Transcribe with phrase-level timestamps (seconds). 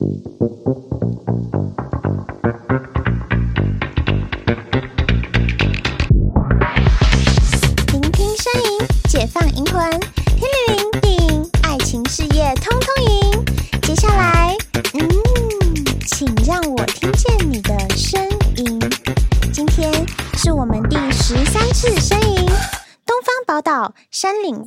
[0.00, 1.57] Thank you.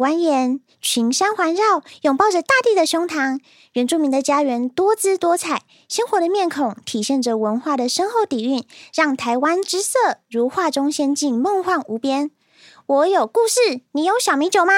[0.02, 3.39] 蜿蜒，群山环绕，拥抱着大地的胸膛。
[3.73, 12.31] 原住民的家园多姿多彩，鲜活的面孔体现着文化的深厚底蕴，让台湾之色如画中仙境，梦幻无边。
[12.88, 14.73] 我有故事，你有小米酒吗？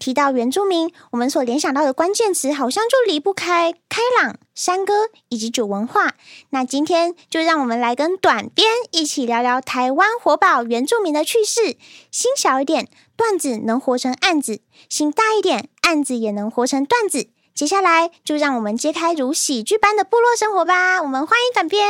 [0.00, 6.14] 提到原住民，我们所联想到的关键词好像就离不开开朗、山歌以及酒文化。
[6.50, 11.76] 那今天就让我们来跟短编一起聊聊台湾活宝原住民的趣事。
[12.10, 17.30] 心小一点，段子能活成案子；心大一点，案子也能活成段子。
[17.52, 21.02] 接下来就让我们揭开如喜剧般的部落生活吧！
[21.02, 21.84] 我们欢迎短片。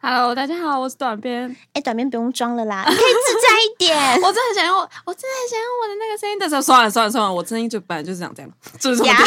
[0.00, 1.56] Hello，大家好，我是短片。
[1.72, 3.98] 哎，短片不用装了啦，你可以自在一点。
[4.22, 9.10] 我真的很想要，我真的很想要我的那个声音的时候，算了算了算了，我声音就本来就是长这样，就是这么。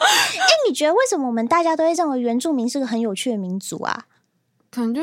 [0.00, 4.04] 哎，你觉得为什么我们大家都会认为原住民是个很有趣的民族啊？
[4.70, 5.02] 可能就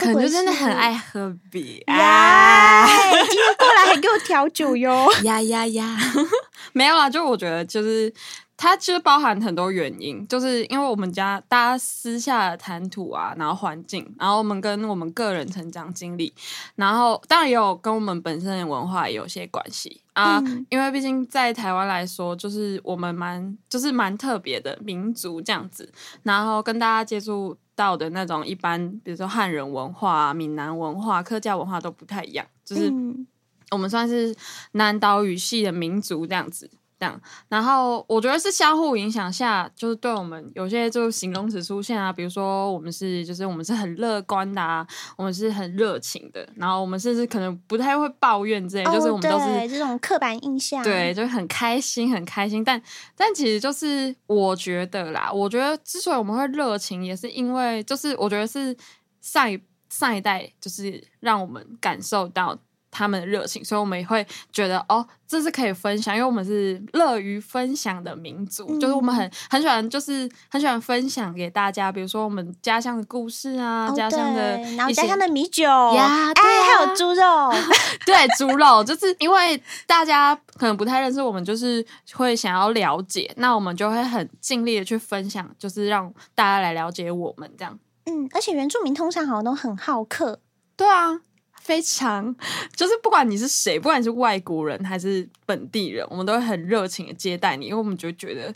[0.00, 2.86] 可能就真的很爱喝比呀！
[3.28, 5.06] 今天过来还给我调酒哟！
[5.24, 5.98] 呀 呀呀！
[6.72, 8.12] 没有啦，就我觉得就是
[8.56, 16.32] 它其实包含很多原因，就是因为我们家大家私下的谈吐啊，然后环境，然后我们跟我们个人成长经历，
[16.76, 20.38] 然后当然也有跟我们本身的文化也有些关系啊。
[20.46, 25.90] 嗯、因为毕竟在台湾来说，就是我们蛮就是蛮特别的民族这样子，
[26.22, 32.90] 然后跟大家接触到的那种一般，比如说汉人文化、闽南文化、客家文化都不太一样，就是。
[32.90, 33.26] 嗯
[33.72, 34.34] 我们算是
[34.72, 36.68] 南岛语系的民族这样子，
[37.00, 52.62] 这样，然后我觉得是相互影响下，就是对我们有些就形容词出现啊，比如说我们是，就是我们是很乐观的啊，我们是很热情的，然后我们甚至可能不太会抱怨之类，就是我们都是这种刻板印象，对，就很开心，很开心。
[52.62, 52.80] 但
[53.16, 58.76] 但其实就是我觉得啦，我觉得之所以我们会热情，也是因为就是我觉得是
[59.22, 59.58] 上一
[59.88, 62.58] 上一代就是让我们感受到。
[62.90, 77.52] 他们的热情，所以我们也会觉得哦，这是可以分享，因为我们是乐于分享的民族，嗯、就是我们很很喜欢，就是很喜欢分享给大家，比如说我们家乡的故事啊，哦、家乡的，然后家乡的米酒呀，对还有猪肉，
[78.04, 81.84] 对，猪肉，就是因为大家可能不太认识我们，就是
[82.14, 87.78] 会想要了解，那我们就会很尽力的去分享，就是让大家来了解我们这样。
[88.06, 90.40] 嗯，而且原住民通常好像都很好客，
[90.76, 91.20] 对啊。
[91.60, 92.34] 非常，
[92.74, 98.52] 就是不管你是谁，不管你是外国人还是本地人，我们都会很热情的接待你，因为我们就觉得。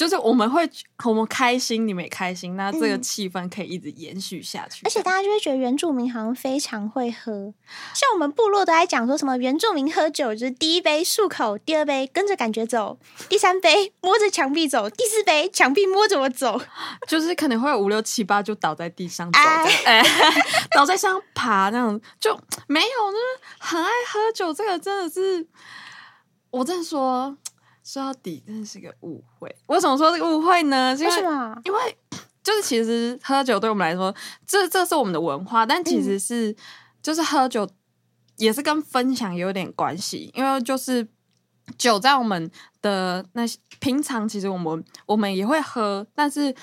[0.00, 0.66] 就是我们会
[1.04, 4.80] 我们开心，你们也开心，那这个气氛可以一直延续下去。
[4.80, 7.52] 嗯、而且大家就会觉得原住民好像非常会喝，
[7.92, 16.58] 像我们部落都在讲说什么原住民喝酒就是第一杯漱口，第二杯跟着感觉走，第三杯摸着墙壁走，第四杯墙壁摸着我走，
[17.06, 19.38] 就是可能会有五六七八就倒在地上走，
[19.84, 20.02] 哎，
[20.74, 22.34] 倒在上爬那种就
[22.68, 23.22] 没有，就是
[23.58, 25.46] 很爱喝酒，这个真的是
[26.52, 27.36] 我在说。
[27.92, 29.52] 说到底，真的是个误会。
[29.66, 30.96] 为什么说这个误会呢？
[31.00, 31.60] 为什么？
[31.64, 31.78] 因为
[32.40, 34.14] 就是其实喝酒对我们来说，
[34.46, 36.56] 这这是我们的文化，但其实是、嗯、
[37.02, 37.68] 就是喝酒
[38.36, 40.30] 也是跟分享有点关系。
[40.34, 41.04] 因为就是
[41.76, 42.48] 酒在我们
[42.80, 46.54] 的那些平常，其实我们我们也会喝，但是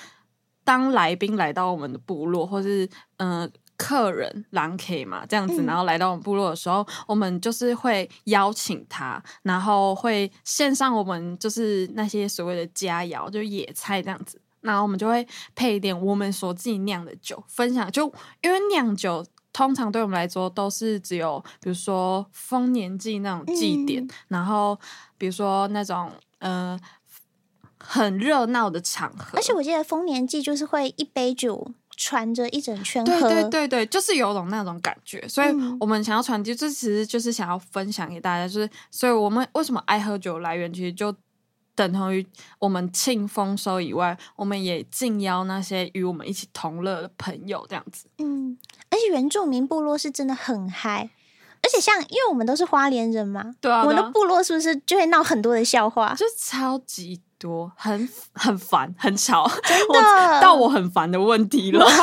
[0.64, 2.88] 当来宾来到我们的部落，或是
[3.18, 3.42] 嗯。
[3.42, 17.90] 呃客人狼 K 嘛，这样子，然后来到我们部落的时候，嗯、我们就是会邀请他，然后会献上我们就是那些所谓的佳肴，就野菜这样子，然后我们就会配一点我们所自己酿的酒分享。
[17.92, 18.12] 就
[18.42, 24.76] 因为酿酒通常对我们来说都是只有，比如说丰年祭那种祭典，嗯、然后
[25.16, 26.76] 比如说那种呃
[27.78, 31.72] 很热闹的场合，而且我记得丰年祭就是会一杯酒。
[32.00, 35.48] 传着一整圈喝，对对对对，就是有种那种感觉，所以
[35.80, 41.12] 我们想要传递，这其实就是想要分享给大家，就是，所以我们为什么爱喝酒来源，其实就
[41.74, 42.24] 等同于
[42.60, 48.06] 我们庆丰收以外，我们也敬邀那些与我们一起同乐的朋友，这样子。
[48.18, 48.56] 嗯，
[48.90, 51.10] 而且原住民部落是真的很嗨，
[51.64, 56.14] 而且像因为我们都是花莲人嘛，对啊，我们的部落是不是就会闹很多的笑话？
[56.14, 57.20] 就超级。
[57.38, 59.94] 多很很烦很吵，真的
[60.36, 61.84] 我到我很烦的问题了。
[61.86, 61.98] 哎、欸，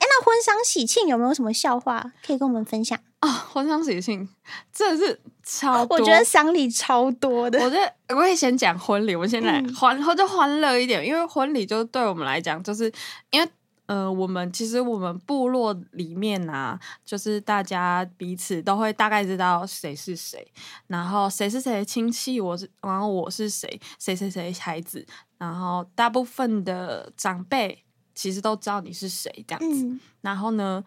[0.00, 3.28] 那婚丧喜庆有没有什么笑话可以跟我们分享啊？
[3.28, 4.28] 婚丧喜庆
[4.72, 7.58] 真的是超多，我觉得丧礼超多的。
[7.62, 12.92] 我觉得我也先讲婚礼，我们现在欢或者欢乐一点，因为婚礼就对我们来讲，就是
[13.30, 13.48] 因为。
[13.88, 20.46] 呃，我们其实我们部落里面啊，就是大家彼此都会大概知道谁是谁，
[20.88, 25.06] 然后谁是谁的亲戚，我是，然后我是谁，谁谁谁孩子，
[25.38, 27.82] 然后大部分的长辈
[28.14, 29.86] 其实都知道你是谁这样子。
[29.86, 30.84] 嗯、然后呢，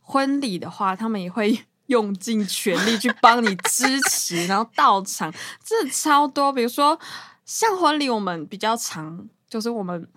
[0.00, 5.34] 婚礼的话，他们也会 用尽全力去帮你支持，然后到场，
[5.64, 6.52] 这超多。
[6.52, 6.96] 比如说
[7.44, 10.08] 像婚礼，我们比较常，就是我们。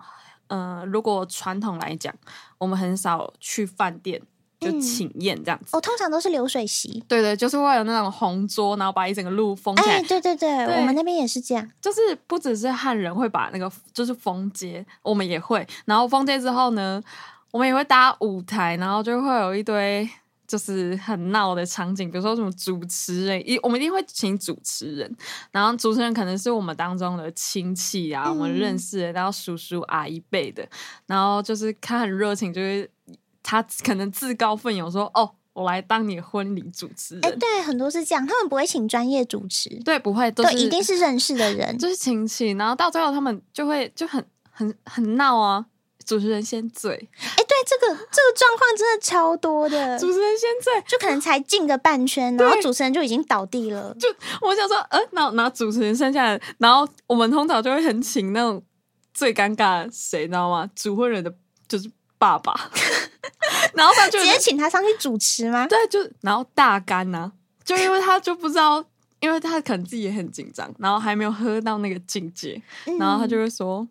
[0.48, 2.14] 嗯、呃，如果传统来讲，
[2.58, 4.20] 我们很少去饭店
[4.60, 5.76] 就请宴这样子。
[5.76, 7.02] 哦，通常都是流水席。
[7.08, 9.96] 对对，就是会有那种红桌，然后把一整个路封起来。
[9.96, 11.70] 哎，对对对，对我们那边也是这样。
[11.80, 15.66] 就是不只是汉人会把那个就是封街，我们也会。
[15.84, 17.02] 然后封街之后呢，
[17.50, 20.08] 我们也会搭舞台，然后就会有一堆。
[20.48, 25.16] 就是很闹的场景，比如说什么主持人，一我们一定会请主持人，
[25.52, 30.66] 然后主持人可能是我们当中的亲戚啊，嗯、我们认识的，然后叔叔阿姨辈的，
[31.06, 32.90] 然后就是他很热情，就是
[33.42, 45.66] 他可能自告奋勇说：“哦，我来当你婚礼主持人。”哎，对，很多是这样，他们不会请专业主持，对，不会，都一定是认识的人， 就是亲戚，然后到最后他们就会就很很很闹啊。
[46.06, 47.27] 主持人先醉，哎，对，
[47.68, 49.98] 这个这个状况真的超多的。
[49.98, 53.94] 主持人现在，就可能才进个半圈，然后主持人就已经倒地了。
[54.00, 54.08] 就
[54.40, 58.64] 我想说，呃，那那主持人剩下来，然后我们通常就会很请那种
[59.12, 60.70] 最尴尬的谁，你知道吗？
[60.74, 61.30] 主婚人的
[61.68, 62.70] 就是爸爸，
[63.74, 65.66] 然后他就直接请他上去主持吗？
[65.66, 67.32] 对，就然后大干呐、啊，
[67.66, 68.82] 就因为他就不知道，
[69.20, 72.62] 因为他可能自己也很紧张，然后还没有喝到那个境界，
[72.98, 73.86] 然后他就会说，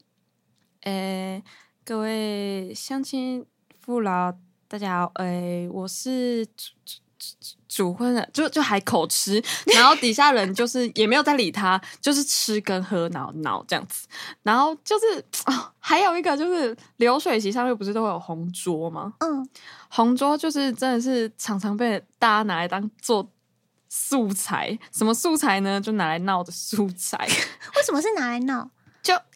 [0.81, 1.37] 哎、嗯。
[1.37, 1.43] 欸
[1.87, 3.45] 各位相亲
[3.87, 4.33] 父老，
[4.67, 9.41] 大家好，哎，我是主主主主婚人，就就还口吃，
[9.73, 14.05] 然后底下人就是也没有在理他，就是吃跟喝，闹闹这样子，
[14.43, 19.13] 然后就是哦， 还有一个就是流水席上面不是都会有红桌吗？
[19.19, 19.49] 嗯，
[19.87, 23.31] 红桌就是真的是常常被大家拿来当做
[23.87, 25.79] 素材，什么素材呢？
[25.79, 27.17] 就拿来闹的素材。
[27.77, 28.69] 为什么是拿来闹？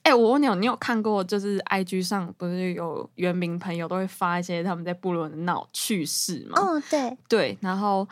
[0.04, 6.60] 就哎、欸，我问你，你有看过就是 IG 上不是有原名朋友都会发一些他们在部落的闹趣事吗？
[6.60, 8.08] 哦，对对，然后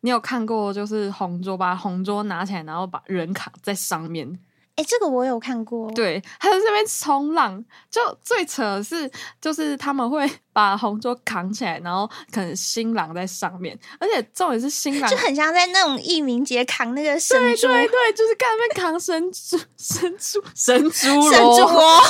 [0.00, 4.38] 你有看过就是红桌把红桌拿起来，然后把人卡在上面。
[4.78, 5.90] 哎，这个我有看过。
[5.90, 7.60] 对，他在这边冲浪，
[7.90, 9.10] 就最扯的是，
[9.40, 22.00] 就是他们会 把红桌扛起来，然后可能新郎在上面，而且重点是新郎就很像在那种艺名节扛那个神猪，对对对，就是干那边扛神猪、 神 猪、神猪神猪哦，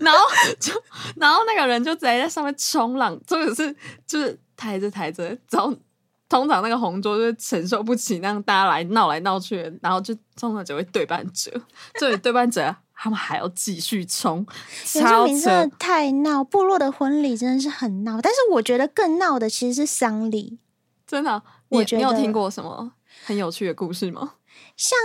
[0.00, 0.20] 然后
[0.60, 0.72] 就
[1.16, 3.74] 然后那个人就直接在上面冲浪，重点是
[4.06, 5.74] 就是抬着抬着，然后。
[6.28, 11.50] 通常那个红桌就承受不起那样大家来闹来闹去，然后就通常只会对半折，
[11.98, 14.46] 这里对半折，他们还要继续冲，
[14.84, 16.44] 超扯，真的太闹。
[16.44, 20.58] 部落的婚礼真的是很闹，但是我觉得更闹的其实是丧礼。
[21.06, 22.92] 真的，我觉得你有听过什么
[23.24, 24.34] 很有趣的故事吗？
[24.76, 24.98] 像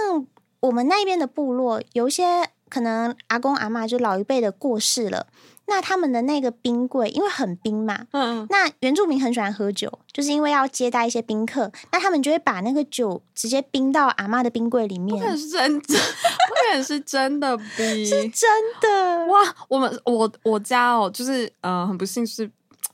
[0.60, 5.28] 我们那边的部落，有一些可能阿公阿妈就老一辈的过世了。
[5.65, 15.21] 那他们的那个冰柜，因为很冰嘛，嗯，那原住民很喜欢喝酒，就是因为要接待一些宾客，那他们就会把那个酒直接冰到阿嬷的冰柜里面。
[15.38, 18.50] 是真的，不可能是真的冰，是真
[18.81, 19.56] 的哇！
[19.69, 22.50] 我们我我家哦，就是呃，很不幸是，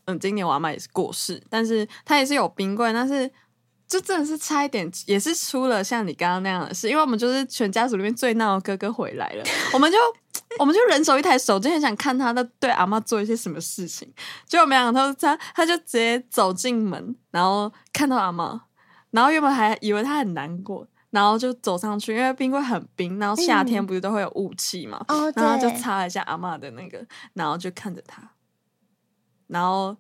[0.06, 3.30] 嗯，今年我阿妈也是过世，但是她也是有冰柜，但是。
[3.90, 9.44] 就真的是差一点，也是出了像你刚刚那样的事，因为我们就是全家族里面最闹的哥哥回来了，
[9.74, 9.98] 我们就
[10.60, 14.14] 我们就人手一台手机，就很想看他在对阿嬷做一些什么事情。
[14.46, 18.60] 结果没想到他他就直接走进门，然后看到阿嬷，
[19.10, 27.04] 然后原本还以为他很难过，然后就走上去，因为冰柜很冰，然后夏天不是都会有雾气嘛，嗯、然后就擦了一下阿嬷的那个，
[27.34, 28.34] 然后就看着他，
[29.48, 29.98] 然后。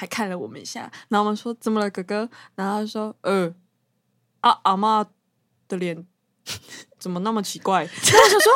[0.00, 2.26] 还看了我们一下，然后我们说怎么了，哥哥？
[2.54, 3.54] 然后他说：“呃，
[4.40, 5.04] 啊，阿妈
[5.68, 6.06] 的脸
[6.98, 8.50] 怎么那么奇怪？” 然后我就说：“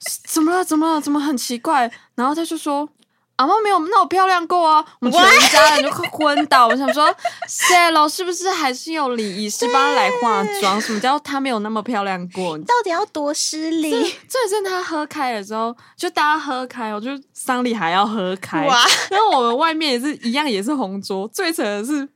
[0.26, 0.64] 怎么了？
[0.64, 0.98] 怎么了？
[0.98, 2.88] 怎么很奇怪？”然后他就说。
[3.36, 4.84] 阿妈没有那么漂亮过啊！
[5.00, 6.68] 我们全家人就快昏倒。
[6.68, 7.14] 我想说
[7.48, 10.80] ，Salo 是不是还是有礼仪是帮他来化妆？
[10.80, 12.56] 什么叫他没有那么漂亮过？
[12.58, 13.90] 到底要多失礼？
[13.90, 18.66] 最是他喝开了之后，就大家喝开，我就丧礼还要喝开。
[18.66, 18.82] 哇！
[19.10, 21.28] 然后我们外面也是一样，也是红桌。
[21.28, 22.08] 最扯的是，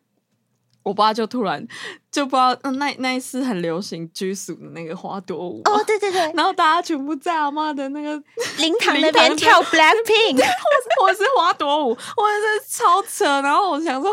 [0.90, 1.64] 我我爸就突然
[2.10, 8.20] 就不知道，嗯，那那一次很流行拘束的那个花朵舞哦，对对对，然后大家全部在阿妈的那个
[8.58, 13.24] 灵堂那边跳 Blackpink，或或是花朵舞，我也是超扯。
[13.40, 14.10] 然后我想说，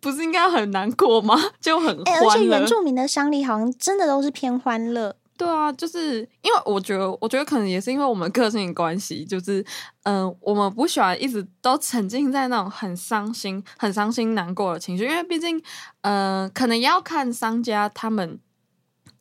[0.00, 1.34] 不是应该很难过吗？
[1.60, 2.20] 就很欢乐。
[2.20, 5.16] 欸，而且原住民的丧礼好像真的都是偏欢乐。
[5.36, 9.64] 对啊，就是因为我觉得，我觉得可能也是因为我们个性关系，就是
[10.04, 15.60] 嗯、我们不喜欢一直都沉浸在那种很伤心、很伤心、难过的情绪，因为毕竟，
[16.02, 18.38] 嗯、可能要看商家他们。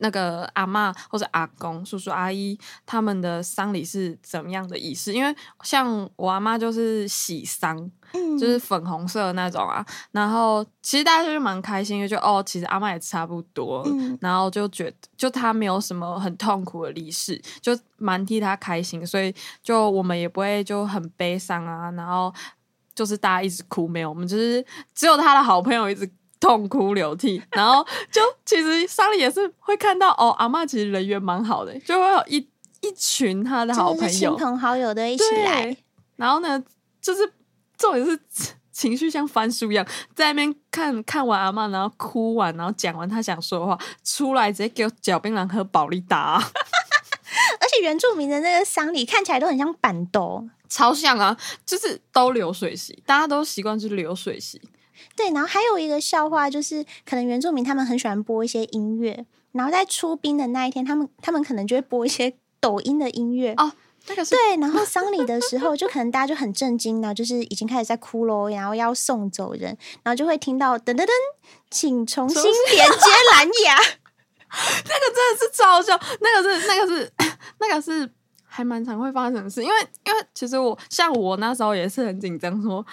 [0.03, 5.13] 那个阿嬷或者阿公、叔叔、阿姨他们的丧礼是怎么样的仪式？
[5.13, 5.33] 因为
[5.63, 9.83] 像我阿妈就是喜丧，嗯，就是粉红色的那种啊。
[10.11, 19.33] 然后其实大家就是蛮开心的，就哦，其实阿嬷也差不多，嗯，然后就觉得就他没有什么很痛苦的离世，就蛮替他开心，所以
[19.63, 21.89] 就我们也不会就很悲伤啊。
[21.91, 22.33] 然后
[22.93, 26.11] 就是大家一直哭，没有，我们就是只有他的好朋友一直。
[26.43, 27.81] 痛哭流涕，然后
[28.11, 32.37] 就其实丧礼也是会看到哦，阿嬷其实人缘蛮好的，就会有一
[32.81, 35.77] 一群他的好朋友、亲朋好友的一起来。
[36.17, 36.61] 然后呢，
[37.01, 37.31] 就是
[37.77, 38.19] 重点是
[38.73, 46.43] 情绪像翻书一样，在那边看看完阿嬷，然后哭完，然后讲完他想说的话，出来直接给我嚼槟榔喝保利达、啊。
[47.61, 54.61] 而且原住民的那个丧礼看起来都很像办桌，超像啊，就是都流水席，大家都习惯是流水席。
[55.15, 63.71] 对，然后还有一个笑话，就是可能原住民他们很喜欢播一些音乐，然后在出殡的那一天，他们他们可能就会播一些抖音的音乐哦，
[64.07, 71.09] 那个是对，然后丧礼的时候，就可能大家就很震惊，然后就是已经开始在哭喽，然后要送走人，然后就会听到噔噔噔，
[71.69, 73.75] 请重新连接蓝牙，
[74.49, 77.13] 那个真的是超笑，那个是那个是
[77.59, 78.09] 那个是
[78.45, 82.83] 还蛮常会发生的事，因为因为其实我像我那时候也是很紧张说。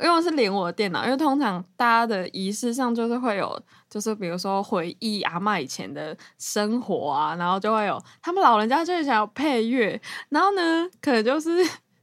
[0.00, 11.50] 因为我是连我的电脑，因为通常大家的仪式上就是会有，就是比如说回忆阿嬷以前的生活啊，然后就会有他们老人家就是想要配乐，然后呢，可能就是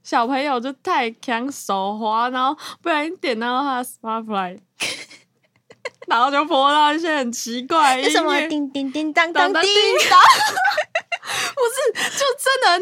[0.02, 4.58] 小朋友就太抢手滑，然后不小心点到他的 Spotify，
[6.06, 9.62] 然后就播到一些很奇怪的音乐，什么叮叮叮当当叮当。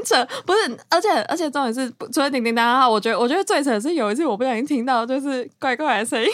[0.04, 0.24] 扯。
[0.44, 6.28] 不是，而且而且重点是，除了叮叮当哈，我觉得我觉得最扯的是有一次我不小心听到，就是怪怪的声音。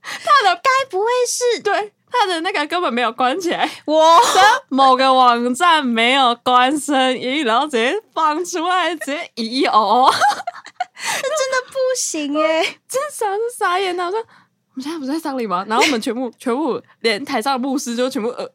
[0.00, 14.04] 他的该不会是对他的那个根本没有关起来，我的某个网站没有关声音，然后直接放出来，直接咦咦哦哦， 这真的不行哎，真傻是傻眼的！
[14.04, 14.24] 我说我
[14.74, 15.64] 们现在不是在丧礼吗？
[15.68, 18.48] 然后我们全部全部连台上的牧师就全部呃。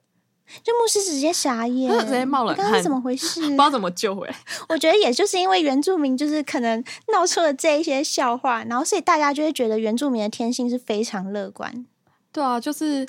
[0.63, 3.41] 就牧师直接傻眼，他直接冒冷汗，刚刚怎么回事？
[3.43, 4.35] 不知道怎么救回来。
[4.69, 11.85] 我觉得也就是因为原住民就是可能闹出了这一些笑话，然后所以大家就会觉得原住民的天性是非常乐观。
[12.31, 13.07] 对啊，就是，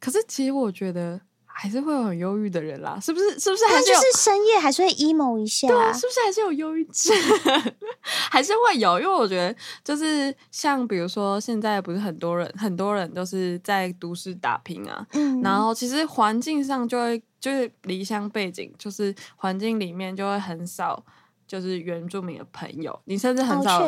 [0.00, 1.20] 可是其实我觉得。
[1.60, 3.30] 还是会有很忧郁的人啦，是不是？
[3.40, 3.86] 是不是还是？
[3.86, 5.66] 就是深夜还是会 emo 一下？
[5.66, 7.16] 对啊，是不是还是有忧郁症？
[8.30, 21.04] 还是会有，因为我觉得就是像比如说现在不是很多人，很多人都是在都市打拼啊，嗯，然后其实环境上就会就是离乡背景，就是环境里面就会很少
[21.48, 23.82] 就是原住民的朋友，你甚至很少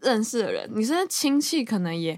[0.00, 2.16] 认识的人，哦，你甚至亲戚可能也。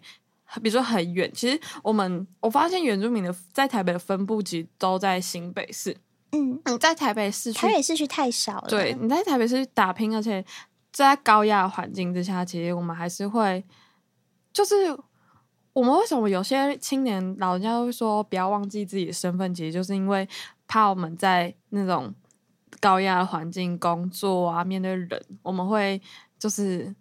[0.63, 5.97] 比如说很远，其实我们我发现原住民的在台北的分布其实都在新北市。
[6.33, 8.69] 嗯，你在台北市区，台北市区太少了。
[8.69, 10.45] 对，你在台北市打拼，而且
[10.93, 13.65] 在高压环境之下，其实我们还是会，
[14.53, 14.75] 就是
[15.73, 20.29] 我们为什么有些青年老人家会说不要忘记自己的身份，其实就是因为
[20.67, 22.15] 怕我们在那种
[22.81, 26.01] 高压环境工作啊，面对人，我们会
[26.39, 26.95] 就是。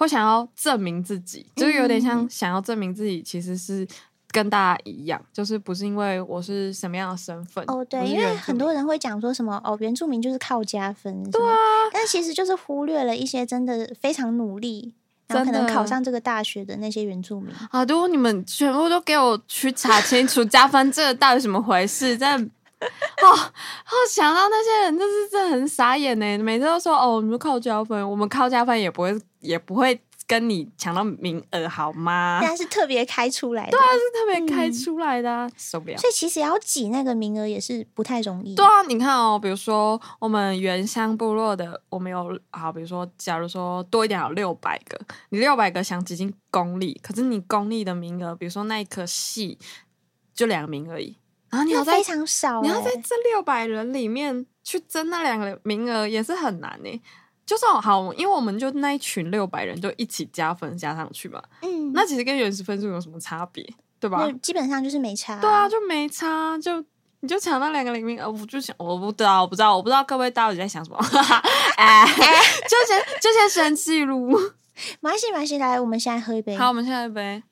[0.00, 3.86] 会想要证明自己，就是有点像想要证明自己，其实是
[4.30, 11.54] 跟大家一样，嗯、就是不是因为我是什么样的身份哦，对，因为很多人会讲说什么哦，原住民就是靠加分，对啊，
[11.92, 14.94] 但其实就是忽略了一些真的非常努力，
[15.26, 22.50] 然后可能考上这个大学的那些原住民啊，如果你们全部都给我去查清楚 加分这个到底怎么回事，真
[23.22, 26.38] 哦，哦，想到那些人，就是真的很傻眼呢。
[26.38, 32.38] 每次都说哦，我们靠加分，我们靠加分也不会，也不会跟你抢到名额，好吗？
[32.40, 35.96] 但是特别开出来的，对啊，是特别开出来的，嗯、受不了。
[35.98, 38.54] 所以其实要挤那个名额也是不太容易。
[38.54, 49.58] 对啊，你看哦，比如说我们原乡部落的，我们有好，比如说，假如说多一点有六百个，你六百个想挤进公立，可是你公立的名额，比如说那一科系
[50.32, 51.18] 就两个名而已。
[51.50, 57.02] 然后你要在非常少，你要在这六百人里面去争那两个名额也是很难呢。
[57.44, 61.42] 就算好，因为我们就那一群六百人就一起加分加上去嘛。
[61.62, 63.68] 嗯，那其实跟原始分数有什么差别？
[63.98, 64.30] 对吧？
[64.40, 65.40] 基本上就是没差。
[65.40, 66.82] 对啊，就没差，就
[67.18, 70.98] 你就抢到两个里面，呃，我就想，我不知道，我不知道，我不知道各位到底在想什么，
[71.76, 74.28] 哎， 就先就先生气噜，
[75.00, 76.56] 没关系，没关系，来，我们现在喝一杯。
[76.56, 77.42] 好，我们现在一杯。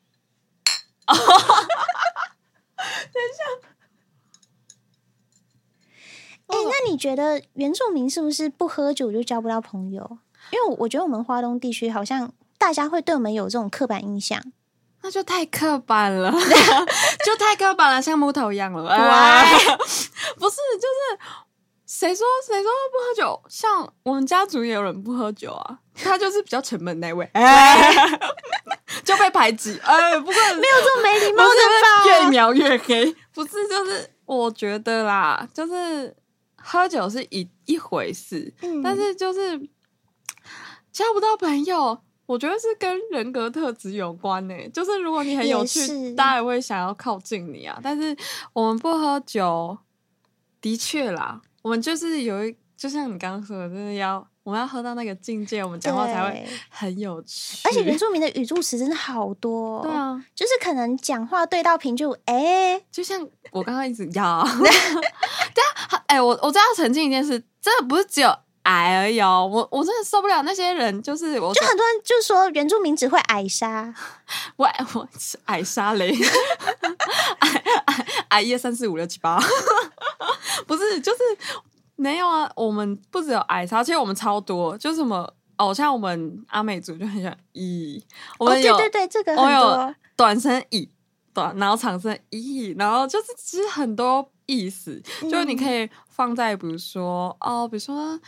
[1.09, 1.19] 等一
[3.37, 3.68] 下，
[6.49, 10.19] 哎、欸，那你觉得原住民是不是不喝酒就交不到朋友？
[10.51, 14.41] 因为我觉得我们华东地区好像大家会对我们有这种刻板印象，
[15.03, 16.33] 那就太刻板了，
[17.25, 18.89] 就太刻板了，像木头一样了。
[18.89, 19.53] 哎、
[20.39, 21.19] 不是，就是
[21.87, 23.43] 谁说谁说不喝酒？
[23.49, 27.29] 像我们家族也有人不喝酒啊，他就是比较沉闷那位。
[27.35, 27.93] 哎
[29.05, 31.51] 就被排挤，哎、欸，不过没有这么没礼貌的
[31.83, 32.07] 吧？
[32.07, 36.15] 越描越黑，不是，就是我觉得啦，就是
[36.61, 39.59] 喝酒是一一回事，嗯、但是就是
[40.93, 44.69] 交不到朋友，我觉得是跟人格特质有关呢、欸。
[44.71, 47.79] 就是如果你很有趣，是大家也会想要靠近你啊。
[47.83, 48.17] 但是
[48.53, 49.79] 我们不喝酒，
[50.61, 54.27] 的确啦，我们就是有一，就像你刚刚说的，就是要。
[54.45, 57.59] 我们要喝到那个境界，我们讲话才会很有趣。
[57.69, 68.29] 而且原住民的语助词真的好多，对啊，就是可能讲话对到平就哎、欸，就像我刚刚一直要， 对啊，哎，我我真要澄清一件事，真的不是只有
[68.65, 73.95] 矮而已哦，我我真的受不了那些人，就是我，就很多人就说原住民只会矮杀，
[74.57, 75.09] 我我
[75.47, 76.13] 矮杀雷，
[77.39, 79.41] 矮矮矮一二三四五六七八，
[80.67, 81.19] 不是就是。
[82.01, 88.01] 没有啊，我们不只有矮杀，其实我们超多，就是什么哦，像我们阿美族就很喜欢咦，
[88.39, 90.89] 我们有、哦、对对对，这个很多我有短身咦，
[91.39, 98.19] 短然后产生意义，然后就是其实很多意思，嗯、就是你可以放在比如说哦，比如说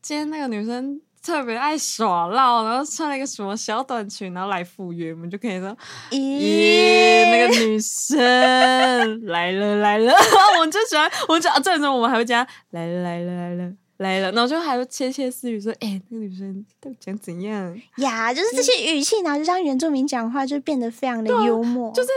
[0.00, 1.00] 今天那个女生。
[1.20, 5.76] 特别爱耍闹，然后穿了一个什么小短裙，然后来赴约，我们就可以说
[6.10, 10.12] ：“咦，那个女生来了来了。”
[10.56, 21.92] 我们就喜欢，我们就这时候我们还会加“来了来了来了来了”，然后就还会窃窃私语说：“哎、欸，那个女生到底想怎样呀？”就是这些语气，然后就像原住民讲话，就变得非常的幽默。
[21.92, 22.08] 就是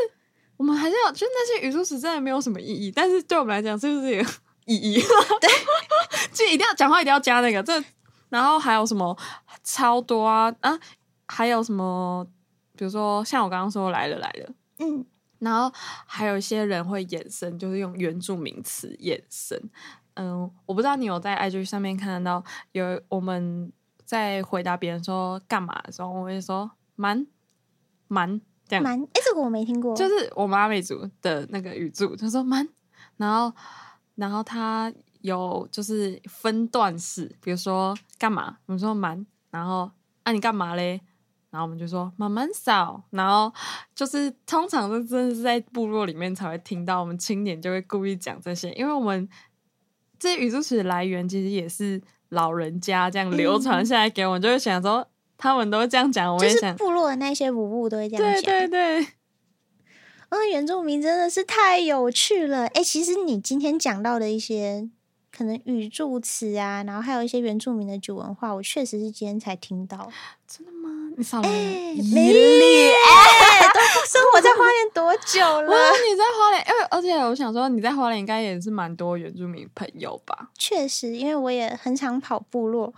[0.61, 4.21] 我们还是要，就那些语助词真的没有什么意义，但是对我们来讲，是不是有
[4.65, 5.01] 意义？
[5.41, 5.49] 对，
[6.31, 7.83] 就一定要讲话，一定要加那个这。
[8.29, 9.17] 然后还有什么
[9.63, 10.79] 超多啊啊！
[11.27, 12.23] 还有什么？
[12.77, 15.03] 比如说像我刚刚说来了来了，嗯，
[15.39, 19.59] 然后还有一些人会衍生，就是用原住名词衍生。
[20.13, 22.43] 嗯，我不知道你有在 IG 上面看到
[22.73, 23.73] 有我们
[24.05, 27.25] 在回答别人说干嘛的时候，我会说蛮
[28.07, 28.39] 蛮
[28.71, 28.83] 这样。
[28.83, 32.67] 蛮哎，这个我没听过，就是我们阿美族的那个语助，他说蛮，
[33.17, 33.53] 然后
[34.15, 34.91] 然后他。
[35.21, 38.57] 有就是分段式，比如说干嘛？
[38.65, 39.91] 我们说蛮，然后
[40.23, 40.99] 啊你干嘛嘞？
[41.51, 43.53] 然后我们就说慢慢扫，然后
[43.93, 49.29] 就是通常都真的是在部落里面才会听到，我们青年就会故意讲这些，因为我们
[50.17, 55.07] 这些语助词的来源其实也是老人家这样流传下来给我们，嗯、就会想说
[55.41, 59.07] 他们都这样讲，我也想部落的那些舞步都会这样讲，对对对。
[60.29, 64.89] 嗯，原住民真的是太有趣了，哎，其实你今天讲到的一些。
[65.33, 70.11] 可能语助词啊，然后还有一些原住民的酒文化，我确实是今天才听到。
[70.45, 70.89] 真的吗？
[71.15, 75.71] 你少来，欸、没理哎，都生活在花莲多久了？
[75.71, 80.49] 你在花莲，因为而且我想说，你在花莲应该也是蛮多原住民朋友吧？
[80.59, 82.93] 确实，因为我也很常跑部落。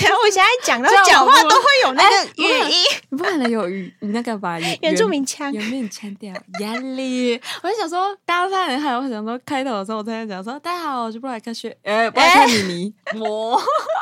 [0.00, 7.40] 然后我现在讲到讲话都会有那个语音，你不可能有语，你那个吧原原住民腔，原住民腔调压力。
[7.62, 13.60] 我就想说，大家在还我想说开头的时候，我在讲说，大家好，我是布莱克雪，哎， 布莱克妮妮，我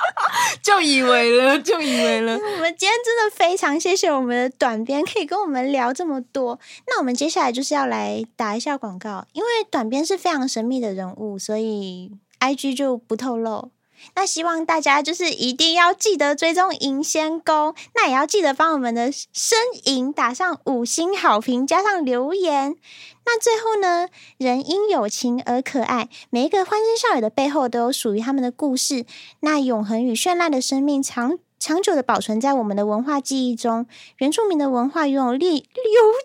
[0.62, 2.34] 就以为了，就以为了。
[2.34, 6.58] 我们今天真的非常谢谢我们的短编，可以跟我们聊这么多。
[6.86, 13.70] 那我们接下来就是要来打一下广告，因为短编是非常神秘的人物，所以 IG 就不透露。
[14.14, 22.76] 那希望大家就是一定要记得追踪银仙宫，那也要记得帮我们的声寅打上五星好评，加上留言。
[23.24, 29.04] 那最后呢，人因有情而可爱，每一个欢声笑语的背后都有属于他们的故事。
[29.40, 33.86] 那永恒与绚烂的生命长长久的保存在我们的文化记忆中。
[34.18, 35.64] 原住民的文化拥有历悠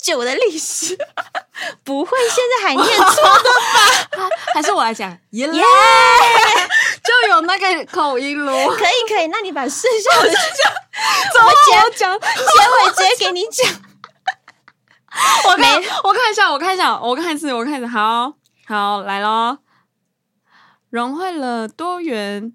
[0.04, 0.96] 久的历史，
[1.84, 3.00] 不会现在还念错
[3.42, 3.50] 的
[4.18, 4.30] 吧？
[4.54, 5.62] 还是我来讲，耶、yeah!
[7.04, 8.52] 就有那个口音咯。
[8.76, 10.74] 可以可以，那你把剩下的讲，
[11.34, 11.92] 怎么讲？
[11.92, 13.82] 讲结尾直接给你讲。
[15.46, 17.88] 我看，我看一下，我看一下，我看一次，我看一次。
[17.88, 18.34] 好
[18.68, 19.58] 好来喽，
[20.90, 22.54] 融汇了多元。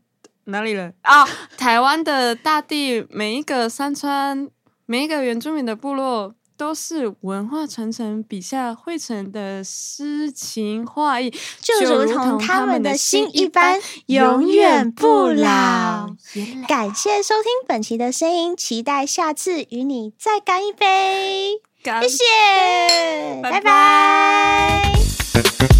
[0.48, 1.26] 哪里了啊？
[1.58, 4.48] 台湾的大地，每一个山川，
[4.86, 16.08] 每一个原住民的部落，都是文化传承笔下汇成的诗情画意，就如同他们的心一般，永远不老。
[16.66, 21.60] 感谢收听本期的声音，期待下次与你再干一杯。
[21.82, 22.24] 谢谢，
[23.42, 23.60] 拜拜。
[23.60, 25.75] 拜拜。